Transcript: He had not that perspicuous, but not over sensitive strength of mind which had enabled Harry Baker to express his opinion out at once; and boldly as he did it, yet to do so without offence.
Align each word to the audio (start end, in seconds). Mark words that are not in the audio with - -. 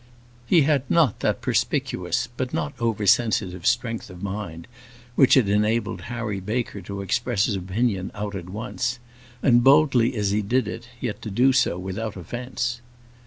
He 0.47 0.61
had 0.63 0.81
not 0.89 1.19
that 1.19 1.41
perspicuous, 1.41 2.27
but 2.35 2.55
not 2.55 2.73
over 2.79 3.05
sensitive 3.05 3.67
strength 3.67 4.09
of 4.09 4.23
mind 4.23 4.65
which 5.13 5.35
had 5.35 5.47
enabled 5.47 6.01
Harry 6.09 6.39
Baker 6.39 6.81
to 6.81 7.01
express 7.01 7.45
his 7.45 7.55
opinion 7.55 8.09
out 8.15 8.33
at 8.33 8.49
once; 8.49 8.97
and 9.43 9.63
boldly 9.63 10.15
as 10.15 10.31
he 10.31 10.41
did 10.41 10.67
it, 10.67 10.89
yet 10.99 11.21
to 11.21 11.29
do 11.29 11.53
so 11.53 11.77
without 11.77 12.17
offence. 12.17 12.81